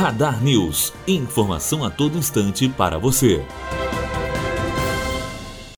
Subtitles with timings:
[0.00, 0.94] Radar News.
[1.06, 3.44] Informação a todo instante para você.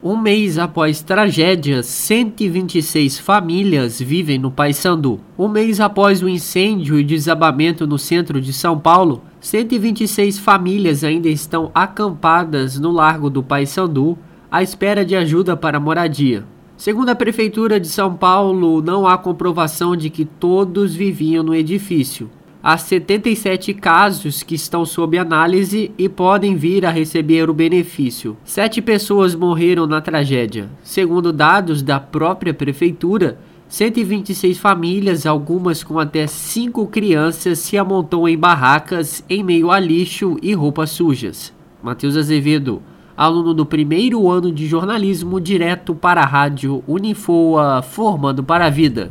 [0.00, 5.18] Um mês após tragédia, 126 famílias vivem no Paysandu.
[5.36, 11.28] Um mês após o incêndio e desabamento no centro de São Paulo, 126 famílias ainda
[11.28, 14.16] estão acampadas no Largo do Paysandu,
[14.48, 16.46] à espera de ajuda para moradia.
[16.76, 22.30] Segundo a Prefeitura de São Paulo, não há comprovação de que todos viviam no edifício.
[22.64, 28.36] Há 77 casos que estão sob análise e podem vir a receber o benefício.
[28.44, 30.70] Sete pessoas morreram na tragédia.
[30.80, 38.38] Segundo dados da própria Prefeitura, 126 famílias, algumas com até cinco crianças, se amontou em
[38.38, 41.52] barracas em meio a lixo e roupas sujas.
[41.82, 42.80] Matheus Azevedo,
[43.16, 49.10] aluno do primeiro ano de jornalismo, direto para a rádio Unifoa, formando para a vida.